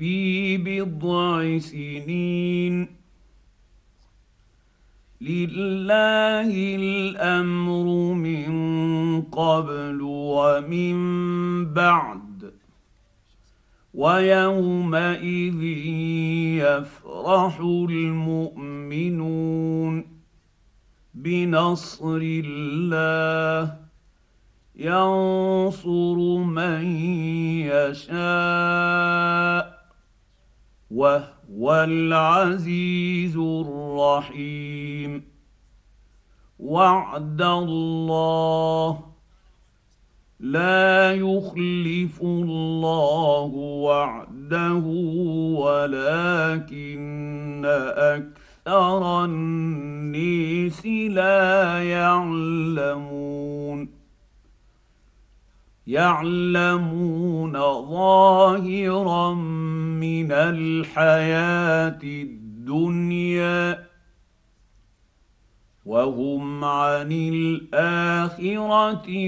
في 0.00 0.56
بضع 0.56 1.58
سنين. 1.58 2.88
لله 5.20 6.76
الأمر 6.76 8.14
من 8.14 8.50
قبل 9.22 9.98
ومن 10.02 10.94
بعد 11.74 12.52
ويومئذ 13.94 15.62
يفرح 16.64 17.60
المؤمنون. 17.90 19.40
بنصر 21.14 22.20
الله 22.22 23.76
ينصر 24.76 26.16
من 26.38 26.84
يشاء. 27.68 29.69
وهو 30.90 31.84
العزيز 31.84 33.36
الرحيم. 33.36 35.22
وعد 36.58 37.42
الله 37.42 39.00
لا 40.40 41.14
يخلف 41.14 42.22
الله 42.22 43.52
وعده 43.86 44.84
ولكن 45.60 47.00
أكثر 47.96 49.24
النيس 49.24 50.86
لا 50.86 51.82
يعلمون. 51.82 53.99
يعلمون 55.90 57.52
ظاهرا 57.90 59.34
من 59.34 60.32
الحياة 60.32 61.98
الدنيا 62.02 63.86
وهم 65.86 66.64
عن 66.64 67.12
الآخرة 67.12 68.12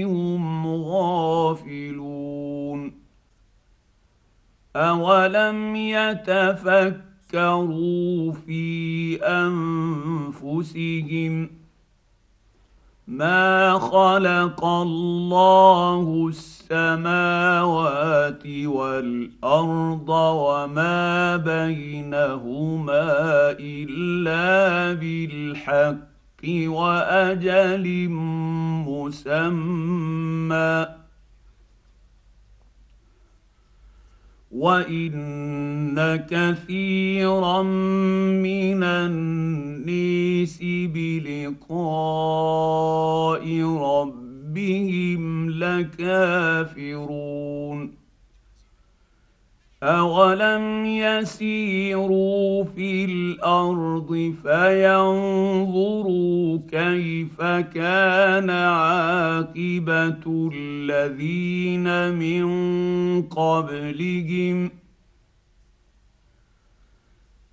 هم 0.05 0.67
غافلون. 0.67 2.13
أولم 4.75 5.75
يتفكروا 5.75 7.03
في 8.31 9.15
أنفسهم 10.35 10.83
ما 13.07 13.79
خلق 13.79 14.65
الله 14.65 16.31
السماوات 16.71 18.47
والأرض 18.47 20.09
وما 20.09 21.37
بينهما 21.37 23.11
إلا 23.59 24.93
بالحق 24.93 26.43
وأجل 26.67 28.09
مسمى. 28.87 30.85
وإن 34.53 36.25
كثيرا 36.29 37.61
من 38.43 38.83
يسيروا 51.23 52.63
في 52.63 53.05
الأرض 53.05 54.33
فينظروا 54.43 56.59
كيف 56.71 57.41
كان 57.73 58.49
عاقبة 58.49 60.49
الذين 60.53 62.15
من 62.15 62.45
قبلهم 63.21 64.71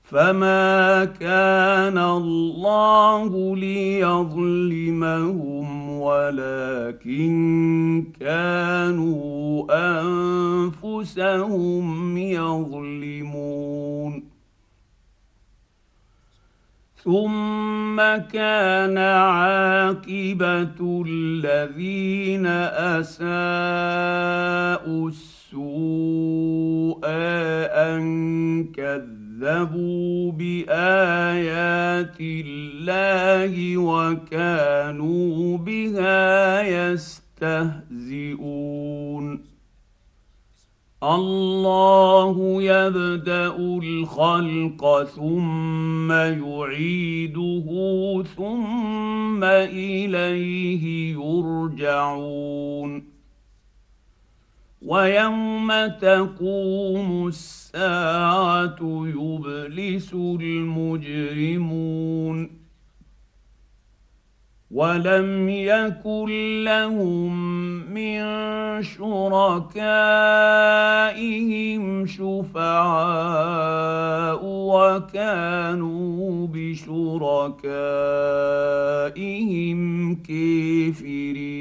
فما 0.04 1.06
كان 1.06 1.98
الله 1.98 3.56
ليظلمهم 3.56 5.12
ولكن 5.90 7.32
كانوا 8.20 9.66
أنفسهم 10.82 12.18
يظلمون 12.18 13.71
ثم 17.04 17.98
كان 18.32 18.98
عاقبة 18.98 21.04
الذين 21.08 22.46
أساءوا 23.02 23.26
السوء 25.10 27.02
أن 27.74 28.64
كذبوا 28.64 30.32
بآيات 30.32 32.18
الله 32.22 33.78
وكانوا 33.78 35.58
بها 35.58 36.62
يستهزئون. 36.62 37.82
الله 41.04 42.62
يبدأ 42.62 43.56
الخلق 43.58 45.04
ثم 45.04 46.12
يعيده 46.12 47.68
ثم 48.38 49.44
إليه 49.44 51.14
يرجعون. 51.14 53.04
ويوم 54.82 55.72
تقوم 56.02 57.28
الساعة 57.28 58.78
يبلس 59.16 60.14
المجرمون. 60.14 61.02
ولم 64.72 65.50
يكن 65.50 66.64
لهم 66.64 67.34
من 67.94 68.22
شركائهم 68.84 69.82
شفعاء 72.06 73.52
وكانوا 74.44 75.68
بشركائهم 76.48 77.82
كافرين 80.16 81.52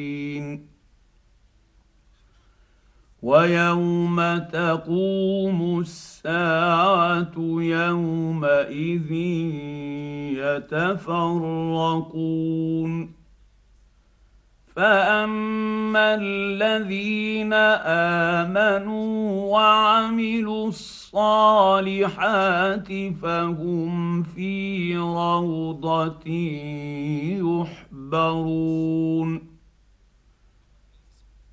ويوم 3.22 4.38
تقوم 4.52 5.80
الساعة 5.80 7.32
يومئذ 7.60 9.12
يتفرقون 11.50 12.00
فاما 14.76 16.14
الذين 16.14 17.52
امنوا 18.42 19.52
وعملوا 19.52 20.68
الصالحات 20.68 22.08
فهم 23.22 24.22
في 24.22 24.96
روضه 24.96 26.26
يحبرون 27.92 29.49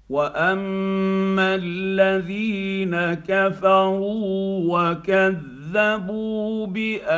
واما 0.09 1.55
الذين 1.55 3.13
كفروا 3.13 4.59
وكذبوا 4.79 6.67
باياتنا 6.67 7.11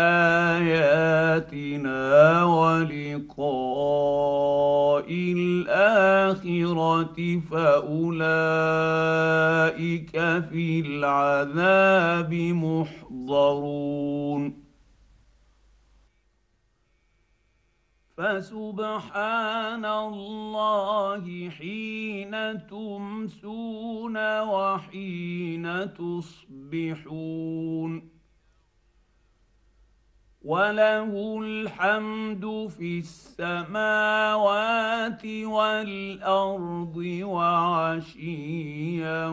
ولقاء 2.43 3.39
الاخره 5.37 7.17
فاولئك 7.51 8.49
في 10.49 10.79
العذاب 10.85 12.33
محضرون 13.13 13.89
فسبحان 18.19 19.85
الله 19.85 21.49
حين 21.49 22.33
تمسون 22.67 24.39
وحين 24.41 25.93
تصبحون 25.93 27.39
وله 30.41 31.39
الحمد 31.43 32.67
في 32.77 32.99
السماوات 32.99 35.25
والأرض 35.25 36.97
وعشيا 37.23 39.27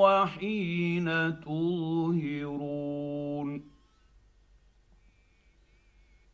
وحين 0.00 1.40
تظهرون 1.40 2.92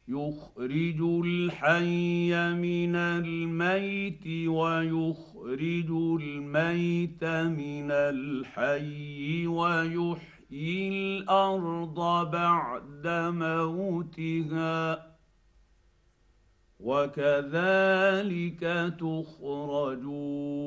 يخرج 0.09 1.01
الحي 1.25 2.53
من 2.55 2.97
الميت 2.97 4.27
ويخرج 4.49 5.91
الميت 6.23 7.25
من 7.25 7.91
الحي 7.91 9.47
ويحيي 9.47 10.89
الأرض 10.89 12.31
بعد 12.31 13.07
موتها 13.35 15.09
وكذلك 16.81 18.61
تخرجون 19.01 20.59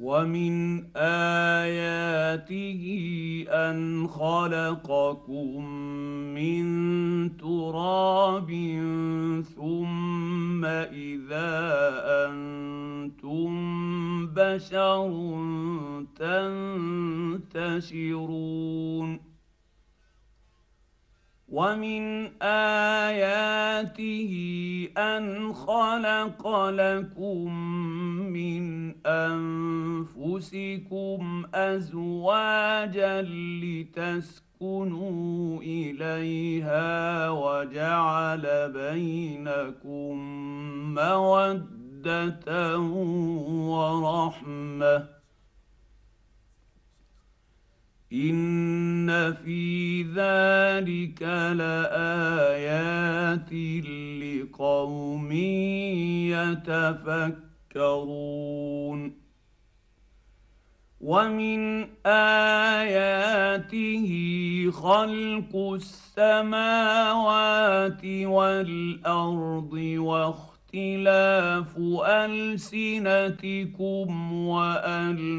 ومن 0.00 0.84
اياته 0.96 2.82
ان 3.48 4.08
خلقكم 4.08 5.64
من 6.34 6.64
تراب 7.36 8.50
ثم 9.56 10.64
اذا 10.64 11.52
أنتم 12.26 13.50
بشر 14.26 15.10
تنتشرون 17.50 19.29
ومن 21.50 22.30
اياته 22.42 24.32
ان 24.98 25.52
خلق 25.52 26.68
لكم 26.68 27.54
من 28.32 28.94
انفسكم 29.06 31.20
ازواجا 31.54 33.22
لتسكنوا 33.62 35.60
اليها 35.62 37.30
وجعل 37.30 38.72
بينكم 38.72 40.16
موده 40.94 42.78
ورحمه 43.70 45.19
ان 48.12 49.34
في 49.34 50.02
ذلك 50.02 51.22
لايات 51.56 53.52
لقوم 54.22 55.32
يتفكرون 57.76 59.20
ومن 61.00 61.86
اياته 62.06 64.06
خلق 64.70 65.56
السماوات 65.74 67.24
والارض 68.04 69.72
واختلاف 69.96 71.78
السنتكم 72.58 74.32
والوانكم 74.32 75.30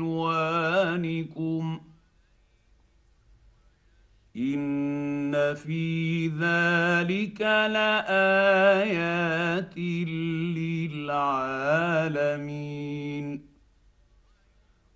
ان 4.38 5.54
في 5.56 6.28
ذلك 6.28 7.42
لايات 7.72 8.18
للعالمين 10.58 11.32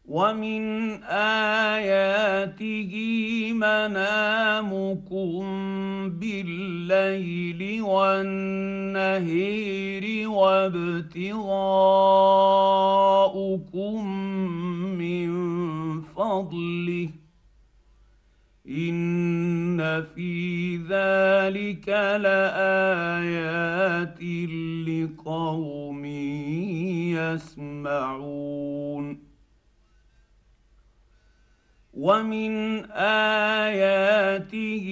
ومن 0.06 0.64
اياته 1.04 2.94
منامكم 3.54 5.44
بالليل 6.10 7.82
والنهير 7.82 9.26
وابتغاؤكم 10.30 11.26
من 14.98 15.32
فضله 16.02 17.10
ان 18.70 20.04
في 20.16 20.78
ذلك 20.78 21.90
لايات 22.22 23.44
لقوم 24.88 26.06
يسمعون 27.16 28.56
ومن 31.94 32.86
اياته 32.92 34.86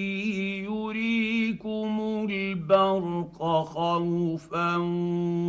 يريكم 0.69 1.99
البرق 2.29 3.63
خوفا 3.63 4.77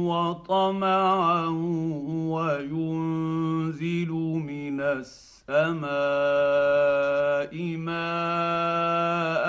وطمعا 0.08 1.46
وينزل 2.34 4.10
من 4.46 4.80
السماء 4.80 5.33
السماء 5.48 5.84
ماء 7.76 9.46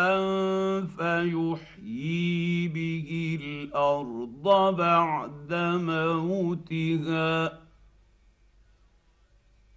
فيحيي 0.85 2.67
به 2.67 3.39
الأرض 3.41 4.75
بعد 4.75 5.53
موتها. 5.83 7.59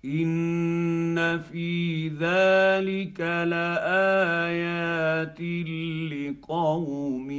إن 0.04 1.40
في 1.40 2.08
ذلك 2.08 3.20
لآيات 3.50 5.40
لقوم 6.12 7.30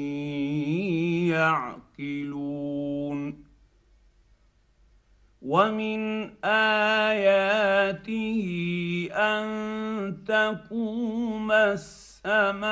يعقلون. 1.99 3.48
ومن 5.41 6.29
آياته 6.43 8.41
أن 9.11 9.47
تقوم 10.27 11.51
السماء 11.51 12.69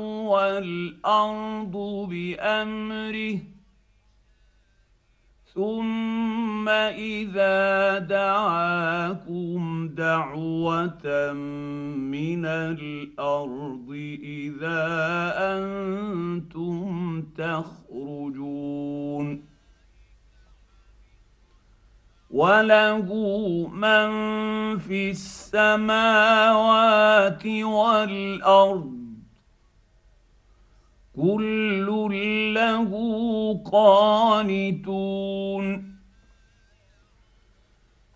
والأرض 0.00 1.76
بأمره 2.10 3.38
ثم 5.54 6.68
إذا 6.68 7.98
دعاكم 7.98 9.88
دعوة 9.88 11.32
من 11.32 12.44
الأرض 12.46 13.90
إذا 14.22 14.84
أنتم 15.36 17.22
تخرجون. 17.36 19.16
وله 22.36 23.08
من 23.72 24.08
في 24.78 25.10
السماوات 25.10 26.36
والارض 27.46 28.96
كل 31.16 31.86
له 32.54 32.90
قانتون 33.72 35.64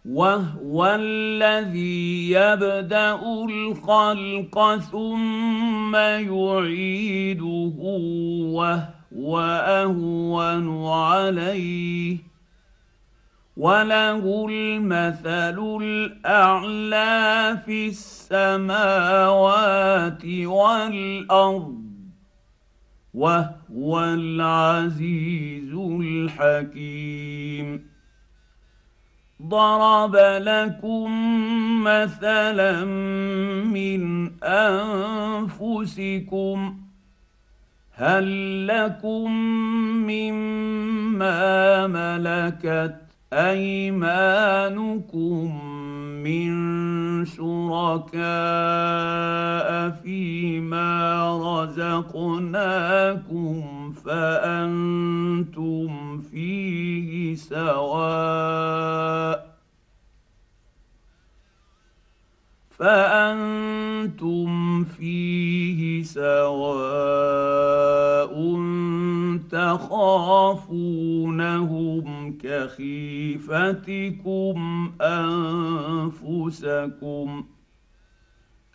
وهو 0.05 0.87
الذي 0.87 2.31
يبدا 2.31 3.15
الخلق 3.45 4.77
ثم 4.77 5.97
يعيده 5.97 7.79
وهو 8.53 9.41
اهون 9.41 10.87
عليه 10.87 12.30
وله 13.57 14.47
المثل 14.50 15.59
الاعلى 15.83 17.59
في 17.64 17.88
السماوات 17.88 19.25
والارض 20.25 21.80
وهو 23.14 24.04
العزيز 24.04 25.75
الحكيم 26.00 27.90
ضرب 29.42 30.16
لكم 30.16 31.11
مثلا 31.85 32.85
من 33.64 34.30
انفسكم 35.45 36.59
هل 37.92 38.66
لكم 38.66 39.33
مما 40.07 41.87
ملكت 41.87 43.10
أيمانكم 43.33 45.21
من 46.23 46.51
شركاء 47.25 48.21
فيما 50.03 50.91
رزقناكم 51.63 52.83
فأنتم 54.05 55.89
فيه 56.21 57.35
سواء 57.35 58.71
فأنتم 62.71 64.51
فيه 64.85 66.03
سواء 66.03 67.41
تخافونهم 70.61 72.38
كخيفتكم 72.38 73.81
أنفسكم 76.21 77.45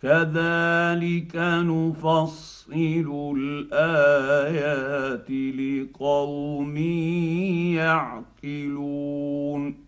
كذلك 0.02 1.36
نفصل 1.36 3.34
الآيات 3.36 5.30
لقوم 5.30 6.76
يعقلون 8.46 9.86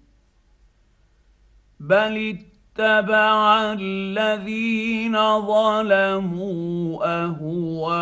بل 1.81 2.37
اتبع 2.78 3.73
الذين 3.73 5.17
ظلموا 5.47 6.99
أهواءهم 7.25 7.99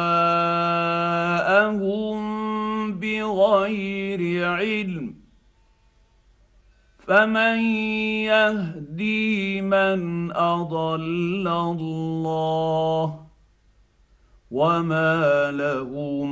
بغير 3.01 4.49
علم 4.49 5.15
فمن 6.99 7.59
يهدي 8.27 9.61
من 9.61 10.33
أضل 10.33 11.49
الله 11.49 13.27
وما 14.51 15.51
لهم 15.51 16.31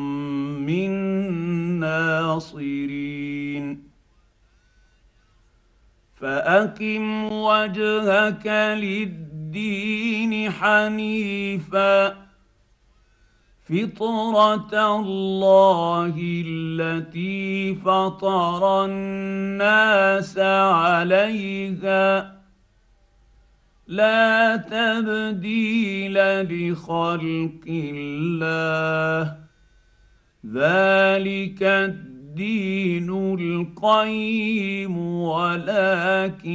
من 0.66 0.90
ناصرين 1.80 3.84
فأقم 6.14 7.32
وجهك 7.32 8.46
للدين 8.80 10.50
حنيفا 10.50 12.23
فطرة 13.64 15.00
الله 15.00 16.14
التي 16.20 17.74
فطر 17.74 18.84
الناس 18.84 20.38
عليها. 20.38 22.34
لا 23.86 24.56
تبديل 24.56 26.14
لخلق 26.52 27.64
الله. 27.68 29.36
ذلك 30.46 31.62
الدين 31.62 33.10
القيم 33.40 34.98
ولكن 35.24 36.50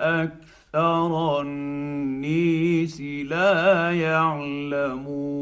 أكثر 0.00 1.40
النيس 1.40 3.00
لا 3.00 3.90
يعلمون. 3.90 5.41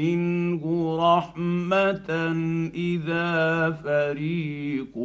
منه 0.00 0.64
رحمة 1.16 2.10
إذا 2.74 3.70
فريق 3.84 4.98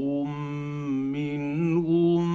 منهم 1.13 2.25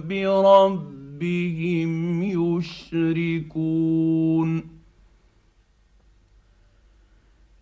بربهم 0.00 1.92
يشركون. 2.22 4.50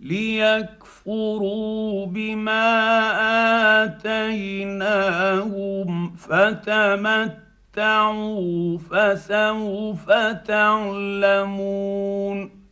ليكفروا 0.00 2.06
بما 2.06 2.64
آتيناهم 3.84 5.90
فتمتعوا 6.16 7.38
فسوف 8.78 10.10
تعلمون. 10.46 12.63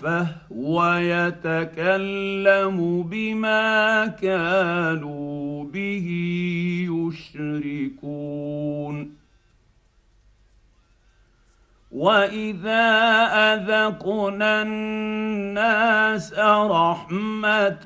فهو 0.02 0.94
يتكلم 0.94 2.78
بما 3.04 4.08
كانوا 4.08 5.64
به 5.64 6.08
يشركون 6.90 8.40
واذا 11.92 12.90
اذقنا 13.54 14.62
الناس 14.62 16.34
رحمه 16.40 17.84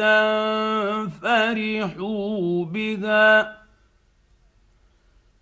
فرحوا 1.22 2.65
بها 2.65 3.62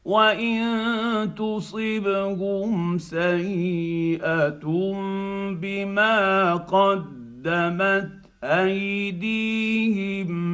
وان 0.05 1.36
تصبهم 1.36 2.98
سيئه 2.98 4.60
بما 5.62 6.55
قدمت 6.55 8.10
ايديهم 8.43 9.89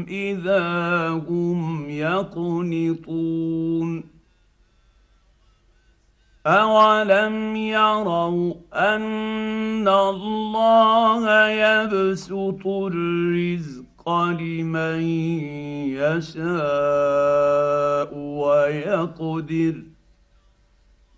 اذا 0.07 1.07
هم 1.09 1.89
يقنطون 1.89 3.37
اولم 6.47 7.55
يروا 7.55 8.53
ان 8.73 9.87
الله 9.87 11.49
يبسط 11.49 12.67
الرزق 12.67 14.09
لمن 14.09 15.01
يشاء 15.99 17.47
ويقدر. 18.47 19.75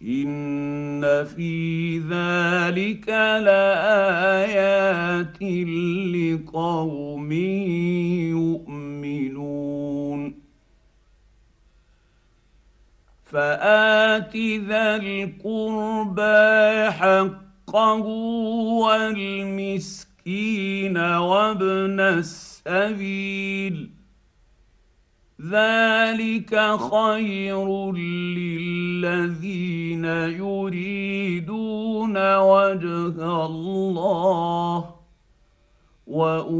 إن 0.01 1.25
في 1.35 1.99
ذلك 1.99 3.09
لآيات 3.43 5.43
لقوم 6.15 7.31
يؤمنون. 8.31 10.33
فآت 13.25 14.37
ذا 14.37 14.95
القربى 14.95 16.91
حقه 16.91 18.05
والمسكين 18.83 20.97
وابن 20.97 21.99
السبيل. 21.99 23.98
ذلك 25.41 26.77
خير 26.91 27.91
للذين 27.91 30.05
يريدون 30.35 32.17
وجه 32.37 33.45
الله 33.45 34.85
واولئك 36.07 36.51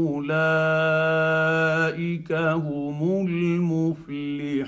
هم 2.32 3.26
المفلحون 3.26 4.60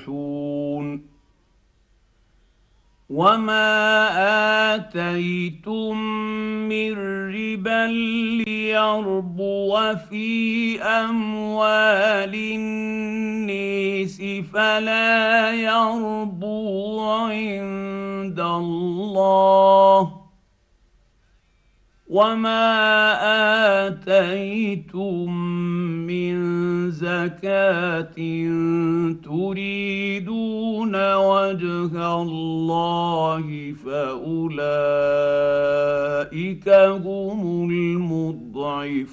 وما 3.13 4.75
اتيتم 4.75 5.97
من 6.69 6.93
ربا 7.29 7.87
ليربو 8.47 9.77
في 10.11 10.81
اموال 10.83 12.35
النيس 12.35 14.23
فلا 14.55 15.53
يربو 15.53 17.01
عند 17.01 18.41
الله 18.41 20.22
وما 22.13 23.89
اتيتم 23.89 25.33
من 26.07 26.37
زكاه 26.91 28.17
تريدون 29.25 30.95
وجه 31.15 32.23
الله 32.23 33.75
فاولئك 33.85 34.29
هم 37.05 37.71
المضعفون 37.71 39.13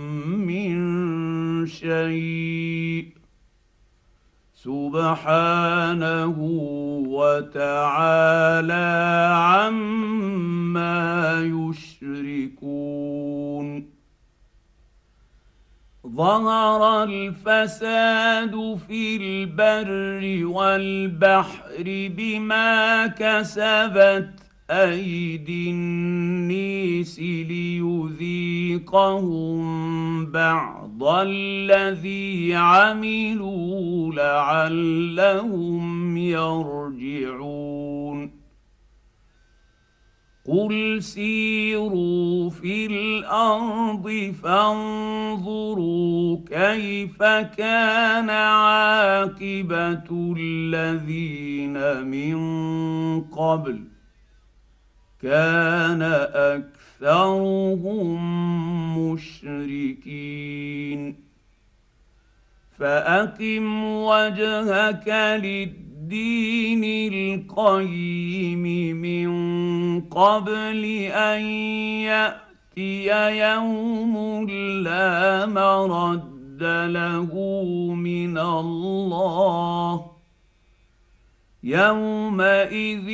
من 0.27 1.67
شيء. 1.67 3.07
سبحانه 4.53 6.35
وتعالى 7.07 8.73
عما 9.35 11.41
يشركون. 11.41 12.91
ظهر 16.07 17.03
الفساد 17.03 18.79
في 18.87 19.15
البر 19.15 20.45
والبحر 20.45 21.83
بما 22.17 23.07
كسبت 23.07 24.40
أيدي 24.71 25.69
النيس 25.69 27.19
ليذيقهم 27.19 27.91
بعض 30.25 31.03
الذي 31.03 32.55
عملوا 32.55 34.13
لعلهم 34.13 36.17
يرجعون. 36.17 37.61
قل 40.47 41.03
سيروا 41.03 42.49
في 42.49 42.85
الأرض 42.85 44.33
فانظروا 44.43 46.37
كيف 46.47 47.23
كان 47.57 48.29
عاقبة 48.29 50.33
الذين 50.37 52.07
من 52.07 52.37
قبل. 53.21 53.90
كان 55.23 56.01
أكثرهم 57.01 58.19
مشركين. 59.11 61.15
فأقم 62.79 63.83
وجهك 63.83 65.07
للدين 65.43 66.83
القيم 67.13 68.63
من 68.97 69.29
قبل 70.01 70.85
أن 71.13 71.41
يأتي 72.09 73.05
يوم 73.39 74.49
لا 74.83 75.45
مرد 75.45 76.63
له 76.89 77.31
من 77.93 78.37
الله. 78.37 80.20
يومئذ 81.63 83.09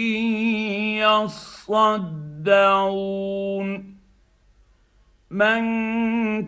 يصدعون 2.48 3.98
من 5.32 5.62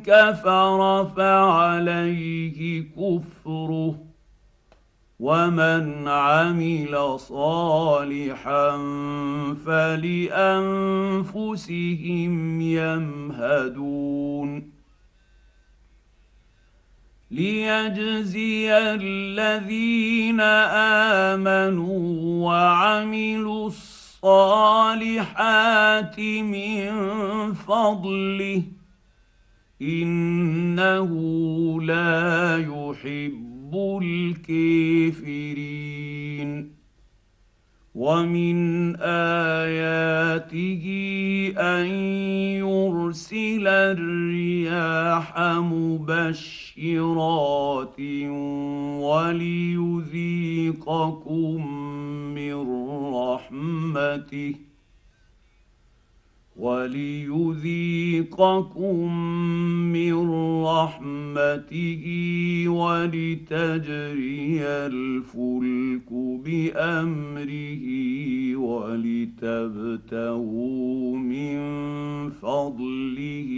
كفر 0.03 1.05
فعليه 1.17 2.81
كفره 2.81 3.99
ومن 5.19 6.07
عمل 6.07 7.19
صالحا 7.19 8.77
فلانفسهم 9.65 11.01
يمهدون 12.61 13.99
ليجزي 17.31 18.73
الذين 18.73 20.41
امنوا 21.31 21.99
وعملوا 22.47 23.67
الصالحات 23.67 24.99
من 26.19 26.89
فضله 27.53 28.63
انه 29.81 31.11
لا 31.81 32.57
يحب 32.57 33.99
الكافرين 34.03 35.59
ومن 37.95 38.95
اياته 39.01 40.85
ان 41.57 41.85
يرسل 42.61 43.67
الرياح 43.67 45.39
مبشرات 45.57 46.79
وليذيقكم 49.01 50.29
من 52.35 52.55
رحمته 53.13 54.68
وليذيقكم 56.59 58.23
من 59.91 60.29
رحمته 60.63 62.03
ولتجري 62.67 64.61
الفلك 64.61 66.13
بأمره 66.43 67.85
ولتبتغوا 68.55 69.47
من 71.17 71.59
فضله 72.29 73.49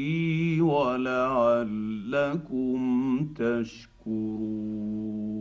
ولعلكم 0.61 2.79
تشكرون. 3.35 5.40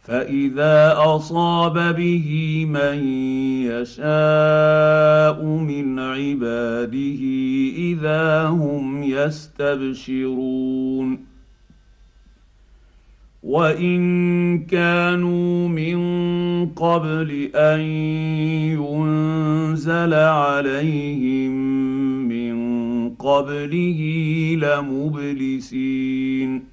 فاذا 0.00 0.94
اصاب 0.98 1.96
به 1.96 2.64
من 2.68 3.04
يشاء 3.64 5.44
من 5.44 5.98
عباده 5.98 7.20
اذا 7.76 8.44
هم 8.44 9.02
يستبشرون 9.02 10.70
وان 13.42 14.58
كانوا 14.58 15.68
من 15.68 16.00
قبل 16.66 17.50
ان 17.54 17.80
ينزل 18.80 20.14
عليهم 20.14 21.50
من 22.28 22.60
قبله 23.14 24.00
لمبلسين 24.62 26.69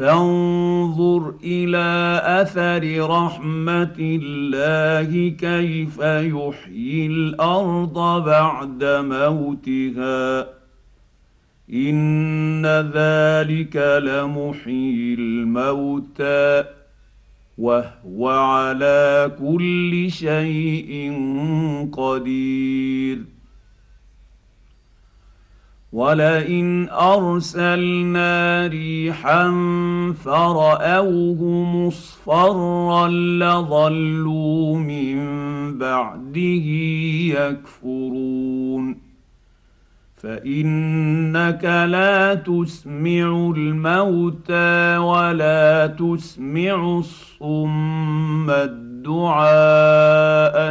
فانظر 0.00 1.34
إلى 1.44 2.20
أثر 2.24 3.10
رحمة 3.10 3.96
الله 3.98 5.28
كيف 5.28 5.98
يحيي 5.98 7.06
الأرض 7.06 8.24
بعد 8.24 8.84
موتها. 8.84 10.46
إن 11.72 12.66
ذلك 12.66 13.76
لمحيي 13.76 15.14
الموتى 15.14 16.64
وهو 17.58 18.28
على 18.28 19.32
كل 19.40 20.10
شيء 20.10 21.12
قدير. 21.92 23.39
ولئن 25.92 26.88
ارسلنا 26.88 28.66
ريحا 28.66 29.50
فراوه 30.24 31.42
مصفرا 31.64 33.08
لظلوا 33.08 34.76
من 34.76 35.18
بعده 35.78 36.66
يكفرون 37.34 38.96
فانك 40.16 41.64
لا 41.64 42.34
تسمع 42.34 43.52
الموتى 43.56 44.96
ولا 44.96 45.86
تسمع 45.86 46.98
الصم 46.98 48.50
الدعاء 48.50 49.46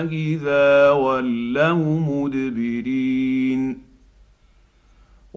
اذا 0.05 0.89
ولوا 0.89 1.99
مدبرين 1.99 3.88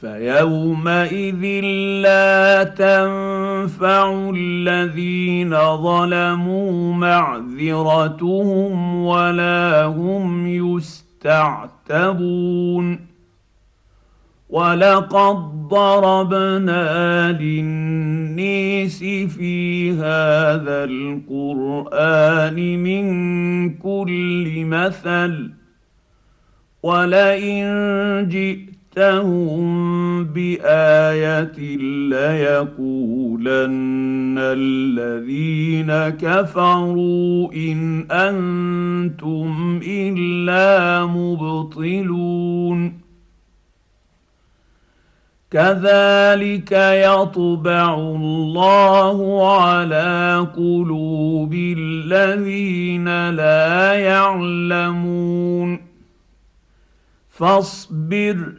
فيومئذ 0.00 1.44
لا 2.02 2.64
تنفع 2.64 4.30
الذين 4.34 5.76
ظلموا 5.76 6.94
معذرتهم 6.94 9.04
ولا 9.04 9.84
هم 9.84 10.46
يستعتبون 11.26 13.08
ولقد 14.48 15.36
ضربنا 15.68 17.32
للنيس 17.32 18.98
في 19.04 19.92
هذا 19.92 20.84
القران 20.84 22.78
من 22.78 23.04
كل 23.74 24.64
مثل 24.64 25.50
ولئن 26.82 27.64
جئت 28.28 28.77
جئتهم 28.98 30.24
بايه 30.24 31.76
ليقولن 32.10 33.68
الذين 34.38 36.16
كفروا 36.16 37.52
ان 37.52 38.06
أنتم 38.10 39.80
الا 39.86 41.06
مبطلون 41.06 42.98
كذلك 45.50 46.72
يطبع 46.72 47.94
الله 47.94 49.48
على 49.60 50.46
قلوب 50.56 51.54
الذين 51.54 53.30
لا 53.30 53.92
يعلمون 53.92 55.80
فاصبر 57.38 58.58